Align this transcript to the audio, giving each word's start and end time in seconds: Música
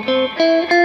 Música 0.00 0.79